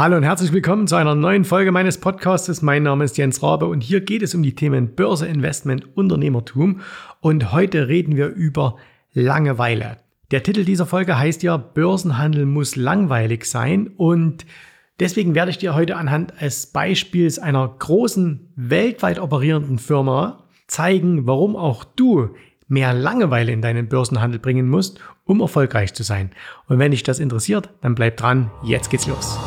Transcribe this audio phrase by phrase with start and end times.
[0.00, 2.62] Hallo und herzlich willkommen zu einer neuen Folge meines Podcasts.
[2.62, 6.80] Mein Name ist Jens Rabe und hier geht es um die Themen Börse, Investment, Unternehmertum.
[7.20, 8.76] Und heute reden wir über
[9.12, 9.98] Langeweile.
[10.30, 14.46] Der Titel dieser Folge heißt ja, Börsenhandel muss langweilig sein und
[15.00, 21.56] deswegen werde ich dir heute anhand des Beispiels einer großen weltweit operierenden Firma zeigen, warum
[21.56, 22.30] auch du
[22.68, 26.30] mehr Langeweile in deinen Börsenhandel bringen musst, um erfolgreich zu sein.
[26.68, 29.38] Und wenn dich das interessiert, dann bleib dran, jetzt geht's los.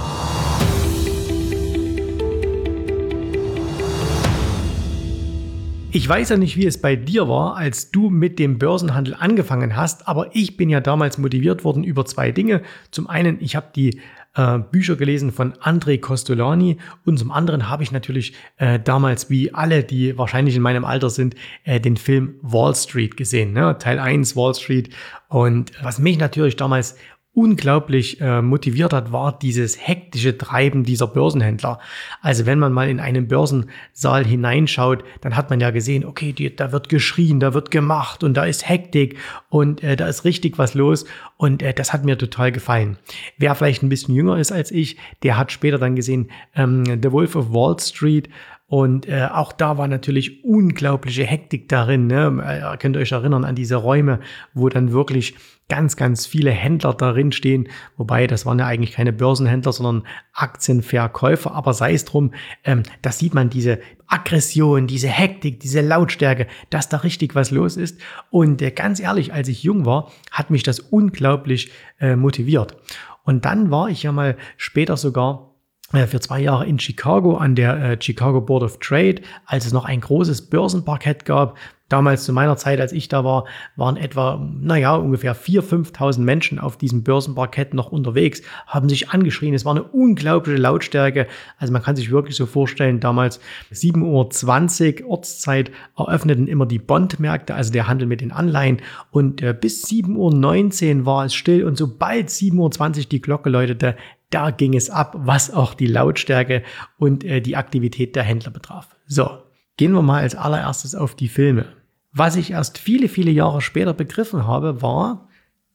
[5.95, 9.75] Ich weiß ja nicht, wie es bei dir war, als du mit dem Börsenhandel angefangen
[9.75, 12.63] hast, aber ich bin ja damals motiviert worden über zwei Dinge.
[12.89, 14.01] Zum einen, ich habe die
[14.33, 19.53] äh, Bücher gelesen von André Costolani und zum anderen habe ich natürlich äh, damals, wie
[19.53, 23.77] alle, die wahrscheinlich in meinem Alter sind, äh, den Film Wall Street gesehen, ne?
[23.77, 24.89] Teil 1 Wall Street.
[25.27, 26.97] Und was mich natürlich damals
[27.35, 31.79] unglaublich äh, motiviert hat, war dieses hektische Treiben dieser Börsenhändler.
[32.21, 36.55] Also wenn man mal in einen Börsensaal hineinschaut, dann hat man ja gesehen, okay, die,
[36.55, 39.17] da wird geschrien, da wird gemacht und da ist Hektik
[39.49, 41.05] und äh, da ist richtig was los
[41.37, 42.97] und äh, das hat mir total gefallen.
[43.39, 47.11] Wer vielleicht ein bisschen jünger ist als ich, der hat später dann gesehen ähm, The
[47.11, 48.29] Wolf of Wall Street
[48.73, 52.07] und äh, auch da war natürlich unglaubliche Hektik darin.
[52.07, 52.41] Ne?
[52.43, 54.19] Ihr könnt euch erinnern an diese Räume,
[54.55, 55.35] wo dann wirklich
[55.69, 57.69] ganz, ganz viele Händler darin stehen.
[57.97, 61.53] Wobei, das waren ja eigentlich keine Börsenhändler, sondern Aktienverkäufer.
[61.53, 66.89] Aber sei es drum, ähm, da sieht man diese Aggression, diese Hektik, diese Lautstärke, dass
[66.89, 68.01] da richtig was los ist.
[68.31, 72.75] Und äh, ganz ehrlich, als ich jung war, hat mich das unglaublich äh, motiviert.
[73.23, 75.52] Und dann war ich ja mal später sogar äh,
[75.93, 79.85] für zwei Jahre in Chicago an der äh, Chicago Board of Trade, als es noch
[79.85, 81.57] ein großes Börsenparkett gab.
[81.89, 86.57] Damals zu meiner Zeit, als ich da war, waren etwa, naja, ungefähr 4.000, 5.000 Menschen
[86.57, 89.53] auf diesem Börsenparkett noch unterwegs, haben sich angeschrien.
[89.53, 91.27] Es war eine unglaubliche Lautstärke.
[91.59, 93.39] Also man kann sich wirklich so vorstellen, damals
[93.71, 98.81] 7.20 Uhr Ortszeit eröffneten immer die Bondmärkte, also der Handel mit den Anleihen.
[99.11, 101.63] Und äh, bis 7.19 Uhr war es still.
[101.63, 103.95] Und sobald 7.20 Uhr die Glocke läutete,
[104.33, 106.63] da ging es ab, was auch die Lautstärke
[106.97, 108.95] und äh, die Aktivität der Händler betraf.
[109.05, 109.29] So,
[109.77, 111.65] gehen wir mal als allererstes auf die Filme.
[112.11, 115.27] Was ich erst viele, viele Jahre später begriffen habe, war,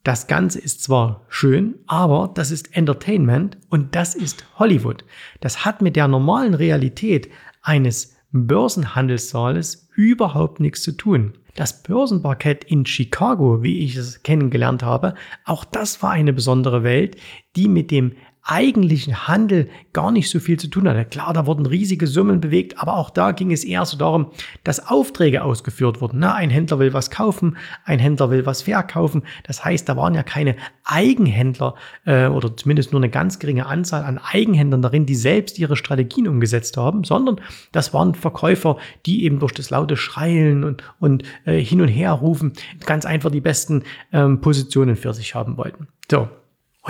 [0.03, 5.03] das Ganze ist zwar schön, aber das ist Entertainment und das ist Hollywood.
[5.41, 7.29] Das hat mit der normalen Realität
[7.61, 11.33] eines Börsenhandelssaales überhaupt nichts zu tun.
[11.55, 17.17] Das Börsenparkett in Chicago, wie ich es kennengelernt habe, auch das war eine besondere Welt,
[17.57, 18.13] die mit dem
[18.43, 21.05] eigentlichen Handel gar nicht so viel zu tun hatte.
[21.05, 24.31] Klar, da wurden riesige Summen bewegt, aber auch da ging es eher so darum,
[24.63, 26.19] dass Aufträge ausgeführt wurden.
[26.19, 29.23] Na, ein Händler will was kaufen, ein Händler will was verkaufen.
[29.43, 34.03] Das heißt, da waren ja keine Eigenhändler äh, oder zumindest nur eine ganz geringe Anzahl
[34.03, 39.39] an Eigenhändlern darin, die selbst ihre Strategien umgesetzt haben, sondern das waren Verkäufer, die eben
[39.39, 42.53] durch das laute Schreien und, und äh, hin und her rufen
[42.85, 45.87] ganz einfach die besten ähm, Positionen für sich haben wollten.
[46.09, 46.29] So,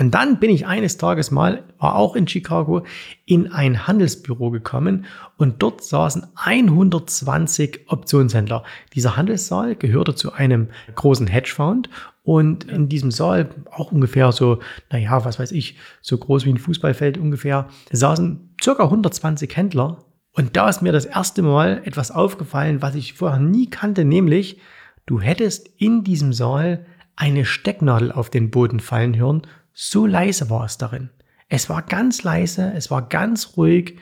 [0.00, 2.84] und dann bin ich eines Tages mal, war auch in Chicago,
[3.26, 5.04] in ein Handelsbüro gekommen
[5.36, 8.64] und dort saßen 120 Optionshändler.
[8.94, 11.90] Dieser Handelssaal gehörte zu einem großen Hedgefonds
[12.22, 16.56] und in diesem Saal, auch ungefähr so, naja, was weiß ich, so groß wie ein
[16.56, 19.98] Fußballfeld ungefähr, saßen circa 120 Händler.
[20.32, 24.62] Und da ist mir das erste Mal etwas aufgefallen, was ich vorher nie kannte, nämlich
[25.04, 26.86] du hättest in diesem Saal
[27.16, 29.42] eine Stecknadel auf den Boden fallen hören
[29.82, 31.08] so leise war es darin.
[31.48, 33.98] Es war ganz leise, es war ganz ruhig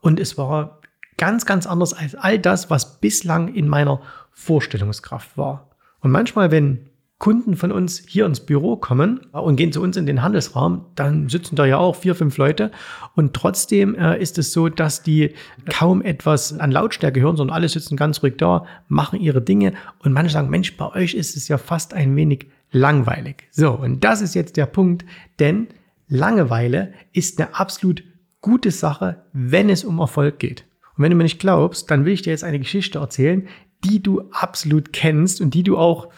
[0.00, 0.78] und es war
[1.16, 5.70] ganz, ganz anders als all das, was bislang in meiner Vorstellungskraft war.
[5.98, 10.06] Und manchmal, wenn Kunden von uns hier ins Büro kommen und gehen zu uns in
[10.06, 12.70] den Handelsraum, dann sitzen da ja auch vier, fünf Leute.
[13.16, 15.34] Und trotzdem äh, ist es so, dass die
[15.68, 19.72] kaum etwas an Lautstärke hören, sondern alle sitzen ganz ruhig da, machen ihre Dinge.
[19.98, 23.48] Und manche sagen, Mensch, bei euch ist es ja fast ein wenig langweilig.
[23.50, 25.04] So, und das ist jetzt der Punkt,
[25.40, 25.66] denn
[26.06, 28.04] Langeweile ist eine absolut
[28.40, 30.64] gute Sache, wenn es um Erfolg geht.
[30.96, 33.48] Und wenn du mir nicht glaubst, dann will ich dir jetzt eine Geschichte erzählen,
[33.84, 36.08] die du absolut kennst und die du auch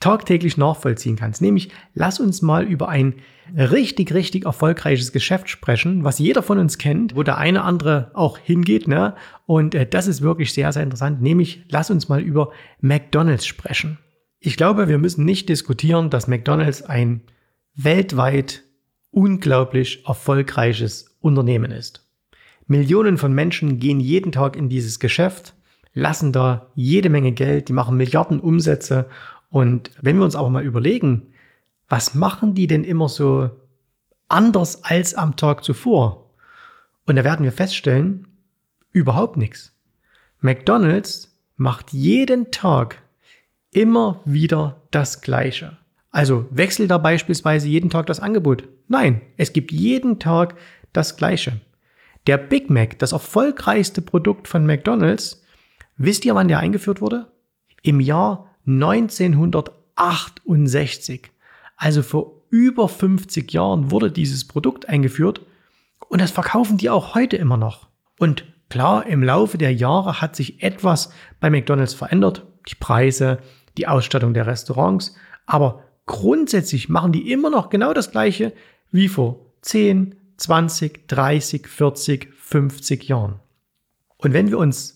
[0.00, 1.40] tagtäglich nachvollziehen kannst.
[1.40, 3.14] Nämlich, lass uns mal über ein
[3.56, 8.38] richtig, richtig erfolgreiches Geschäft sprechen, was jeder von uns kennt, wo der eine andere auch
[8.38, 8.88] hingeht.
[8.88, 9.14] Ne?
[9.46, 11.22] Und äh, das ist wirklich sehr, sehr interessant.
[11.22, 12.50] Nämlich, lass uns mal über
[12.80, 13.98] McDonald's sprechen.
[14.38, 17.22] Ich glaube, wir müssen nicht diskutieren, dass McDonald's ein
[17.74, 18.62] weltweit
[19.10, 22.06] unglaublich erfolgreiches Unternehmen ist.
[22.66, 25.54] Millionen von Menschen gehen jeden Tag in dieses Geschäft,
[25.94, 29.06] lassen da jede Menge Geld, die machen Milliarden Umsätze.
[29.56, 31.32] Und wenn wir uns aber mal überlegen,
[31.88, 33.48] was machen die denn immer so
[34.28, 36.28] anders als am Tag zuvor?
[37.06, 38.28] Und da werden wir feststellen,
[38.92, 39.74] überhaupt nichts.
[40.40, 42.98] McDonald's macht jeden Tag
[43.70, 45.78] immer wieder das Gleiche.
[46.10, 48.68] Also wechselt da beispielsweise jeden Tag das Angebot.
[48.88, 50.54] Nein, es gibt jeden Tag
[50.92, 51.62] das Gleiche.
[52.26, 55.42] Der Big Mac, das erfolgreichste Produkt von McDonald's,
[55.96, 57.32] wisst ihr, wann der eingeführt wurde?
[57.80, 61.30] Im Jahr 1968.
[61.76, 65.42] Also vor über 50 Jahren wurde dieses Produkt eingeführt
[66.08, 67.88] und das verkaufen die auch heute immer noch.
[68.18, 71.10] Und klar, im Laufe der Jahre hat sich etwas
[71.40, 72.46] bei McDonald's verändert.
[72.68, 73.38] Die Preise,
[73.76, 75.14] die Ausstattung der Restaurants.
[75.46, 78.52] Aber grundsätzlich machen die immer noch genau das Gleiche
[78.90, 83.40] wie vor 10, 20, 30, 40, 50 Jahren.
[84.18, 84.95] Und wenn wir uns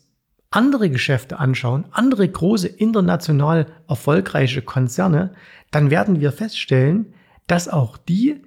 [0.50, 5.32] andere Geschäfte anschauen, andere große international erfolgreiche Konzerne,
[5.70, 7.14] dann werden wir feststellen,
[7.46, 8.42] dass auch die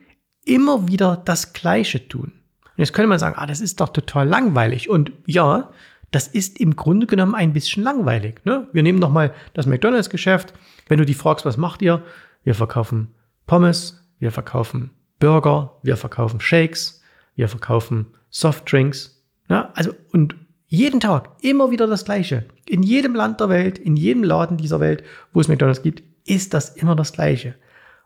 [0.46, 2.34] immer wieder das Gleiche tun.
[2.64, 4.90] Und jetzt könnte man sagen, ah, das ist doch total langweilig.
[4.90, 5.72] Und ja,
[6.12, 8.42] das ist im Grunde genommen ein bisschen langweilig.
[8.44, 8.68] Ne?
[8.74, 10.54] Wir nehmen nochmal das McDonalds-Geschäft.
[10.88, 12.04] Wenn du die fragst, was macht ihr?
[12.44, 13.14] Wir verkaufen
[13.48, 17.02] Pommes, wir verkaufen Burger, wir verkaufen Shakes,
[17.36, 19.24] wir verkaufen Softdrinks.
[19.50, 19.72] Ja?
[19.76, 20.36] Also, und
[20.74, 22.46] jeden Tag immer wieder das Gleiche.
[22.68, 26.56] In jedem Land der Welt, in jedem Laden dieser Welt, wo es McDonalds gibt, ist
[26.56, 27.54] das immer das Gleiche.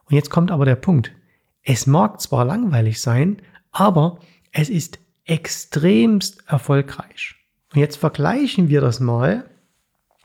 [0.04, 1.14] Und jetzt kommt aber der Punkt.
[1.64, 3.42] Es mag zwar langweilig sein,
[3.72, 4.20] aber
[4.52, 7.36] es ist extremst erfolgreich.
[7.74, 9.50] Und jetzt vergleichen wir das mal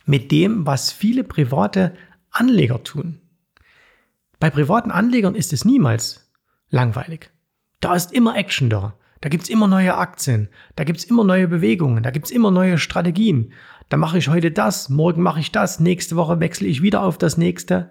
[0.05, 1.95] mit dem, was viele private
[2.33, 3.21] Anleger tun.
[4.41, 6.29] Bei privaten Anlegern ist es niemals
[6.71, 7.31] langweilig.
[7.79, 8.95] Da ist immer Action da.
[9.23, 10.49] Da gibt's immer neue Aktien.
[10.77, 12.03] Da gibt's immer neue Bewegungen.
[12.03, 13.53] Da gibt's immer neue Strategien.
[13.89, 17.19] Da mache ich heute das, morgen mache ich das, nächste Woche wechsle ich wieder auf
[17.19, 17.91] das nächste.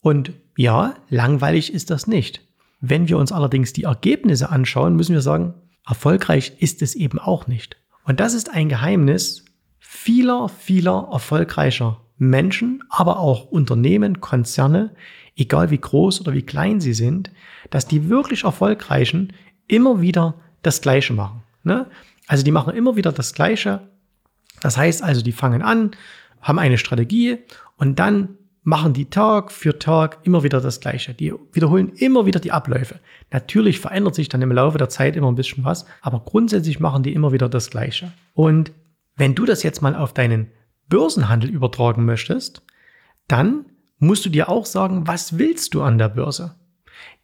[0.00, 2.40] Und ja, langweilig ist das nicht.
[2.80, 5.54] Wenn wir uns allerdings die Ergebnisse anschauen, müssen wir sagen,
[5.86, 7.76] erfolgreich ist es eben auch nicht.
[8.04, 9.44] Und das ist ein Geheimnis
[9.78, 14.94] vieler, vieler erfolgreicher Menschen, aber auch Unternehmen, Konzerne,
[15.36, 17.30] egal wie groß oder wie klein sie sind,
[17.68, 19.34] dass die wirklich erfolgreichen
[19.68, 21.42] immer wieder das Gleiche machen.
[21.64, 21.86] Ne?
[22.26, 23.80] Also die machen immer wieder das Gleiche.
[24.60, 25.92] Das heißt also, die fangen an,
[26.40, 27.38] haben eine Strategie
[27.76, 31.14] und dann machen die Tag für Tag immer wieder das Gleiche.
[31.14, 33.00] Die wiederholen immer wieder die Abläufe.
[33.30, 37.02] Natürlich verändert sich dann im Laufe der Zeit immer ein bisschen was, aber grundsätzlich machen
[37.02, 38.12] die immer wieder das Gleiche.
[38.34, 38.72] Und
[39.16, 40.48] wenn du das jetzt mal auf deinen
[40.88, 42.62] Börsenhandel übertragen möchtest,
[43.26, 43.66] dann
[43.98, 46.54] musst du dir auch sagen, was willst du an der Börse?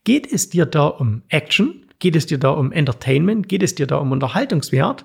[0.05, 1.85] Geht es dir da um Action?
[1.99, 3.49] Geht es dir da um Entertainment?
[3.49, 5.05] Geht es dir da um Unterhaltungswert?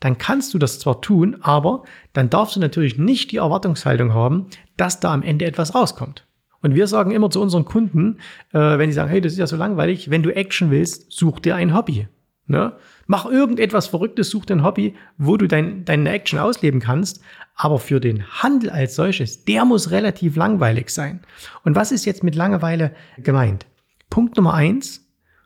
[0.00, 4.46] dann kannst du das zwar tun, aber dann darfst du natürlich nicht die Erwartungshaltung haben,
[4.76, 6.26] dass da am Ende etwas rauskommt.
[6.60, 8.18] Und wir sagen immer zu unseren Kunden,
[8.52, 11.40] äh, wenn sie sagen, hey, das ist ja so langweilig, wenn du Action willst, such
[11.40, 12.08] dir ein Hobby.
[12.46, 12.72] Ne?
[13.06, 17.22] Mach irgendetwas Verrücktes, such dir ein Hobby, wo du dein, deine Action ausleben kannst.
[17.54, 21.20] Aber für den Handel als solches, der muss relativ langweilig sein.
[21.64, 23.66] Und was ist jetzt mit Langeweile gemeint?
[24.10, 25.03] Punkt Nummer eins,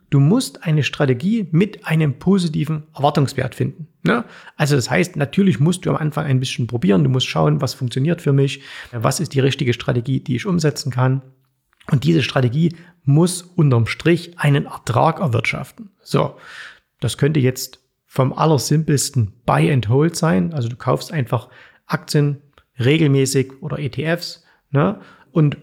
[0.09, 3.87] Du musst eine Strategie mit einem positiven Erwartungswert finden.
[4.03, 4.25] Ne?
[4.55, 7.03] Also das heißt, natürlich musst du am Anfang ein bisschen probieren.
[7.03, 8.61] Du musst schauen, was funktioniert für mich,
[8.91, 11.21] was ist die richtige Strategie, die ich umsetzen kann.
[11.91, 15.91] Und diese Strategie muss unterm Strich einen Ertrag erwirtschaften.
[16.01, 16.35] So,
[16.99, 20.53] das könnte jetzt vom allersimpelsten Buy and Hold sein.
[20.53, 21.49] Also du kaufst einfach
[21.85, 22.41] Aktien
[22.79, 24.99] regelmäßig oder ETFs ne?
[25.31, 25.57] und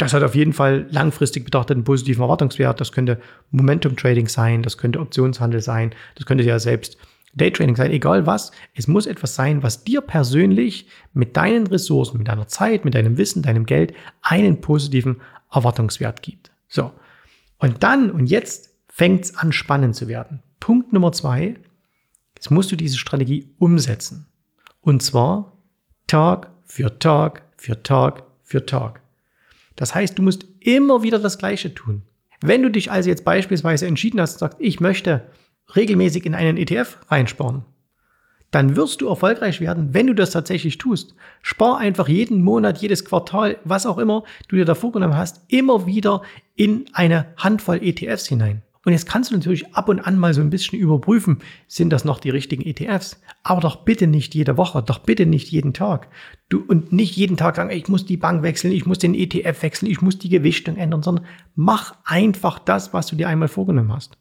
[0.00, 2.80] das hat auf jeden Fall langfristig betrachtet einen positiven Erwartungswert.
[2.80, 6.96] Das könnte Momentum Trading sein, das könnte Optionshandel sein, das könnte ja selbst
[7.34, 8.50] Daytrading sein, egal was.
[8.74, 13.18] Es muss etwas sein, was dir persönlich mit deinen Ressourcen, mit deiner Zeit, mit deinem
[13.18, 15.20] Wissen, deinem Geld einen positiven
[15.52, 16.50] Erwartungswert gibt.
[16.68, 16.92] So.
[17.58, 20.42] Und dann, und jetzt fängt es an spannend zu werden.
[20.58, 21.54] Punkt Nummer zwei.
[22.34, 24.26] Jetzt musst du diese Strategie umsetzen.
[24.80, 25.56] Und zwar
[26.06, 28.99] Tag für Tag für Tag für Tag.
[29.80, 32.02] Das heißt, du musst immer wieder das Gleiche tun.
[32.42, 35.22] Wenn du dich also jetzt beispielsweise entschieden hast und sagst, ich möchte
[35.74, 37.64] regelmäßig in einen ETF reinsparen,
[38.50, 41.14] dann wirst du erfolgreich werden, wenn du das tatsächlich tust.
[41.40, 45.86] Spar einfach jeden Monat, jedes Quartal, was auch immer du dir da vorgenommen hast, immer
[45.86, 46.20] wieder
[46.56, 48.60] in eine Handvoll ETFs hinein.
[48.84, 52.06] Und jetzt kannst du natürlich ab und an mal so ein bisschen überprüfen, sind das
[52.06, 53.20] noch die richtigen ETFs?
[53.42, 56.08] Aber doch bitte nicht jede Woche, doch bitte nicht jeden Tag.
[56.48, 59.62] Du, und nicht jeden Tag sagen, ich muss die Bank wechseln, ich muss den ETF
[59.62, 63.92] wechseln, ich muss die Gewichtung ändern, sondern mach einfach das, was du dir einmal vorgenommen
[63.92, 64.16] hast.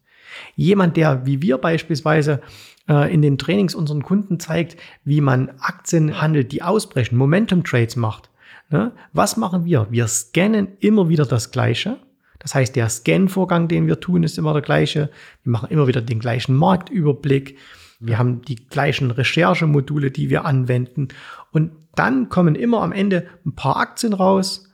[0.55, 2.41] Jemand, der wie wir beispielsweise
[2.89, 4.75] äh, in den Trainings unseren Kunden zeigt,
[5.05, 8.29] wie man Aktien handelt, die ausbrechen, Momentum Trades macht.
[8.69, 8.91] Ne?
[9.13, 9.87] Was machen wir?
[9.89, 11.97] Wir scannen immer wieder das Gleiche
[12.39, 15.09] Das heißt, der Scan-Vorgang, den wir tun, ist immer der gleiche.
[15.43, 17.57] Wir machen immer wieder den gleichen Marktüberblick.
[17.99, 21.09] Wir haben die gleichen Recherchemodule, die wir anwenden.
[21.51, 24.69] Und dann kommen immer am Ende ein paar Aktien raus,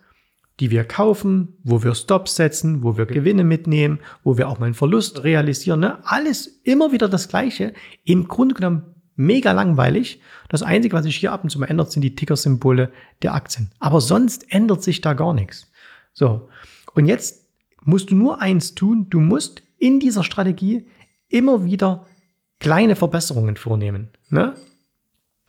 [0.60, 4.68] die wir kaufen, wo wir Stops setzen, wo wir Gewinne mitnehmen, wo wir auch mal
[4.68, 5.80] einen Verlust realisieren.
[5.80, 5.98] Ne?
[6.06, 7.74] Alles immer wieder das Gleiche.
[8.04, 10.22] Im Grunde genommen mega langweilig.
[10.50, 12.92] Das Einzige, was sich hier ab und zu mal ändert, sind die Ticker-Symbole
[13.24, 13.72] der Aktien.
[13.80, 15.72] Aber sonst ändert sich da gar nichts.
[16.14, 16.50] So.
[16.94, 17.45] Und jetzt
[17.86, 19.08] musst du nur eins tun.
[19.10, 20.88] Du musst in dieser Strategie
[21.30, 22.06] immer wieder
[22.60, 24.10] kleine Verbesserungen vornehmen.
[24.30, 24.56] Ne?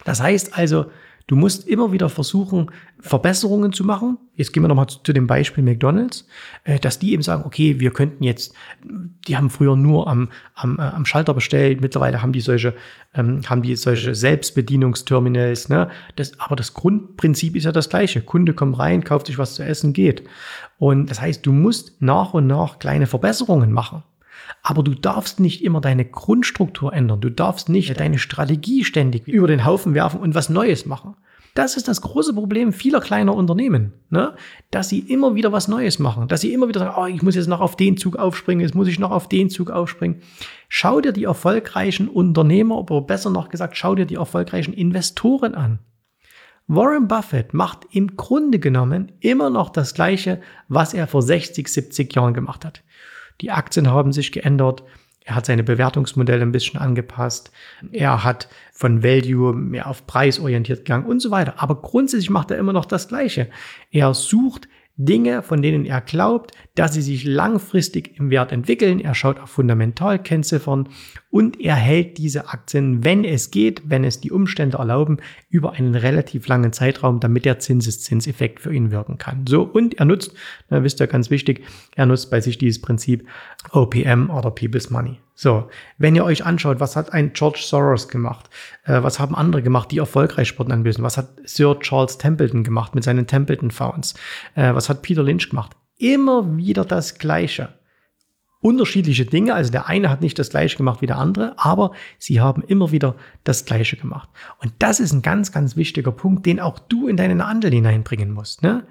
[0.04, 0.86] Das heißt also,
[1.28, 4.16] Du musst immer wieder versuchen, Verbesserungen zu machen.
[4.36, 6.24] Jetzt gehen wir nochmal zu, dem Beispiel McDonalds,
[6.62, 8.54] äh, dass die eben sagen, okay, wir könnten jetzt,
[9.26, 12.74] die haben früher nur am, am, äh, am Schalter bestellt, mittlerweile haben die solche,
[13.12, 15.68] ähm, haben die solche Selbstbedienungsterminals.
[15.68, 15.90] Ne?
[16.14, 18.20] Das, aber das Grundprinzip ist ja das gleiche.
[18.20, 20.22] Kunde kommt rein, kauft sich was zu essen, geht.
[20.78, 24.04] Und das heißt, du musst nach und nach kleine Verbesserungen machen.
[24.62, 27.20] Aber du darfst nicht immer deine Grundstruktur ändern.
[27.20, 31.14] Du darfst nicht deine Strategie ständig über den Haufen werfen und was Neues machen.
[31.56, 34.34] Das ist das große Problem vieler kleiner Unternehmen, ne?
[34.70, 37.34] dass sie immer wieder was Neues machen, dass sie immer wieder sagen, oh, ich muss
[37.34, 40.20] jetzt noch auf den Zug aufspringen, jetzt muss ich noch auf den Zug aufspringen.
[40.68, 45.78] Schau dir die erfolgreichen Unternehmer, oder besser noch gesagt, schau dir die erfolgreichen Investoren an.
[46.66, 52.14] Warren Buffett macht im Grunde genommen immer noch das Gleiche, was er vor 60, 70
[52.14, 52.82] Jahren gemacht hat.
[53.40, 54.82] Die Aktien haben sich geändert.
[55.24, 57.50] Er hat seine Bewertungsmodelle ein bisschen angepasst.
[57.90, 61.54] Er hat von Value mehr auf Preis orientiert gegangen und so weiter.
[61.56, 63.48] Aber grundsätzlich macht er immer noch das Gleiche.
[63.90, 69.00] Er sucht Dinge, von denen er glaubt, dass sie sich langfristig im Wert entwickeln.
[69.00, 70.88] Er schaut auf Fundamentalkennziffern
[71.36, 75.18] und er hält diese Aktien, wenn es geht, wenn es die Umstände erlauben,
[75.50, 79.46] über einen relativ langen Zeitraum, damit der Zinseszinseffekt für ihn wirken kann.
[79.46, 80.32] So, und er nutzt,
[80.70, 81.62] da wisst ihr ganz wichtig,
[81.94, 83.28] er nutzt bei sich dieses Prinzip
[83.72, 85.20] OPM oder People's Money.
[85.34, 88.48] So, wenn ihr euch anschaut, was hat ein George Soros gemacht?
[88.84, 91.02] Äh, was haben andere gemacht, die erfolgreich Sport anbieten?
[91.02, 94.14] Was hat Sir Charles Templeton gemacht mit seinen Templeton Founds?
[94.54, 95.72] Äh, was hat Peter Lynch gemacht?
[95.98, 97.74] Immer wieder das Gleiche.
[98.60, 102.40] Unterschiedliche Dinge, also der eine hat nicht das Gleiche gemacht wie der andere, aber sie
[102.40, 104.28] haben immer wieder das Gleiche gemacht.
[104.60, 108.32] Und das ist ein ganz, ganz wichtiger Punkt, den auch du in deinen Handel hineinbringen
[108.32, 108.62] musst.
[108.62, 108.86] Ne?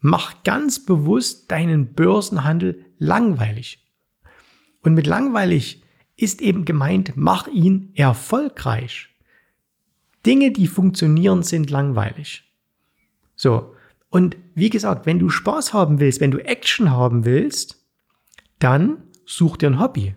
[0.00, 3.84] Mach ganz bewusst deinen Börsenhandel langweilig.
[4.82, 5.82] Und mit langweilig
[6.16, 9.08] ist eben gemeint, mach ihn erfolgreich.
[10.26, 12.44] Dinge, die funktionieren, sind langweilig.
[13.36, 13.74] So.
[14.10, 17.83] Und wie gesagt, wenn du Spaß haben willst, wenn du Action haben willst,
[18.64, 20.14] dann such dir ein Hobby.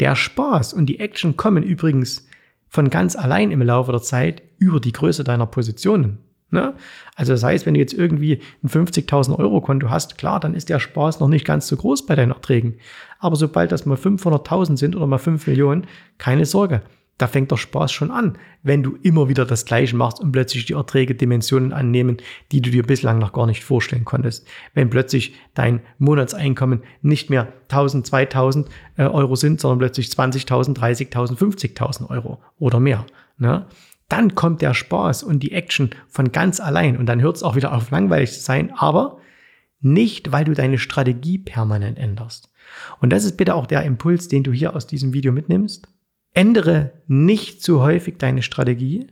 [0.00, 2.26] Der Spaß und die Action kommen übrigens
[2.68, 6.18] von ganz allein im Laufe der Zeit über die Größe deiner Positionen.
[6.50, 6.74] Ne?
[7.16, 10.68] Also das heißt, wenn du jetzt irgendwie ein 50.000 Euro Konto hast, klar, dann ist
[10.68, 12.76] der Spaß noch nicht ganz so groß bei deinen Erträgen.
[13.18, 15.86] Aber sobald das mal 500.000 sind oder mal 5 Millionen,
[16.18, 16.82] keine Sorge.
[17.20, 20.64] Da fängt der Spaß schon an, wenn du immer wieder das Gleiche machst und plötzlich
[20.64, 22.16] die Erträge Dimensionen annehmen,
[22.50, 24.48] die du dir bislang noch gar nicht vorstellen konntest.
[24.72, 31.36] Wenn plötzlich dein Monatseinkommen nicht mehr 1000, 2000 äh, Euro sind, sondern plötzlich 20.000, 30.000,
[31.36, 33.04] 50.000 Euro oder mehr.
[33.36, 33.66] Ne?
[34.08, 37.54] dann kommt der Spaß und die Action von ganz allein und dann hört es auch
[37.54, 39.18] wieder auf langweilig zu sein, aber
[39.80, 42.50] nicht, weil du deine Strategie permanent änderst.
[43.00, 45.86] Und das ist bitte auch der Impuls, den du hier aus diesem Video mitnimmst.
[46.32, 49.08] Ändere nicht zu häufig deine Strategie,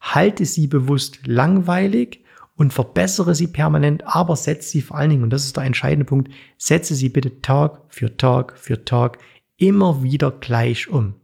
[0.00, 2.24] halte sie bewusst langweilig
[2.56, 6.04] und verbessere sie permanent, aber setze sie vor allen Dingen, und das ist der entscheidende
[6.04, 9.18] Punkt, setze sie bitte Tag für Tag für Tag
[9.56, 11.14] immer wieder gleich um.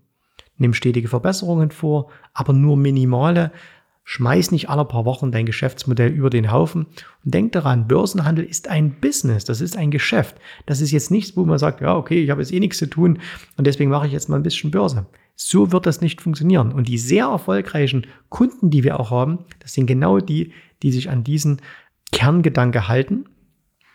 [0.57, 3.51] Nimm stetige Verbesserungen vor, aber nur minimale.
[4.05, 6.87] Schmeiß nicht alle paar Wochen dein Geschäftsmodell über den Haufen
[7.25, 10.37] und denk daran, Börsenhandel ist ein Business, das ist ein Geschäft.
[10.67, 12.87] Das ist jetzt nichts, wo man sagt, ja, okay, ich habe jetzt eh nichts zu
[12.87, 13.19] tun
[13.57, 15.07] und deswegen mache ich jetzt mal ein bisschen Börse.
[15.37, 16.73] So wird das nicht funktionieren.
[16.73, 21.11] Und die sehr erfolgreichen Kunden, die wir auch haben, das sind genau die, die sich
[21.11, 21.61] an diesen
[22.13, 23.25] Kerngedanke halten.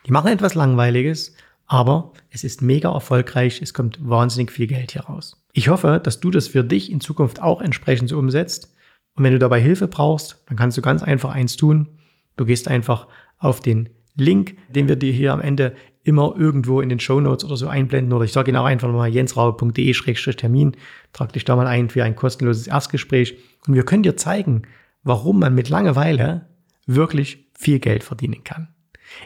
[0.06, 5.04] Die machen etwas Langweiliges, aber es ist mega erfolgreich, es kommt wahnsinnig viel Geld hier
[5.04, 5.42] raus.
[5.54, 8.76] Ich hoffe, dass du das für dich in Zukunft auch entsprechend so umsetzt.
[9.16, 12.00] Und wenn du dabei Hilfe brauchst, dann kannst du ganz einfach eins tun.
[12.38, 15.76] Du gehst einfach auf den Link, den wir dir hier am Ende
[16.10, 18.12] immer irgendwo in den Show Notes oder so einblenden.
[18.14, 20.76] Oder ich sage ihn auch einfach mal jensraube.de-termin.
[21.14, 23.38] Trag dich da mal ein für ein kostenloses Erstgespräch.
[23.68, 24.64] Und wir können dir zeigen,
[25.04, 26.48] warum man mit Langeweile
[26.88, 28.70] wirklich viel Geld verdienen kann.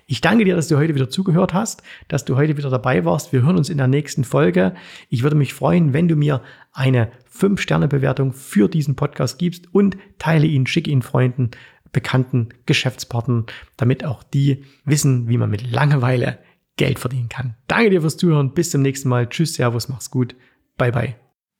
[0.08, 3.34] Ich danke dir, dass du heute wieder zugehört hast, dass du heute wieder dabei warst.
[3.34, 4.76] Wir hören uns in der nächsten Folge.
[5.10, 10.48] Ich würde mich freuen, wenn du mir eine 5-Sterne-Bewertung für diesen Podcast gibst und teile
[10.48, 11.52] ihn, schick ihn Freunden,
[11.92, 13.46] Bekannten, Geschäftspartnern,
[13.78, 16.40] damit auch die wissen, wie man mit Langeweile
[16.78, 17.56] Geld verdienen kann.
[17.68, 18.54] Danke dir fürs Zuhören.
[18.54, 19.30] Bis zum nächsten Mal.
[19.30, 20.36] Tschüss, Servus, mach's gut.
[20.78, 21.16] Bye, bye.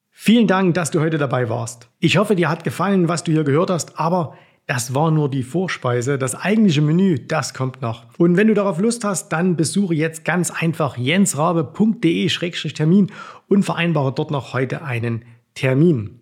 [0.10, 1.90] Vielen Dank, dass du heute dabei warst.
[2.00, 4.36] Ich hoffe, dir hat gefallen, was du hier gehört hast, aber
[4.68, 6.18] das war nur die Vorspeise.
[6.18, 8.06] Das eigentliche Menü, das kommt noch.
[8.18, 13.12] Und wenn du darauf Lust hast, dann besuche jetzt ganz einfach jensrabe.de-termin
[13.50, 16.22] und vereinbare dort noch heute einen Termin.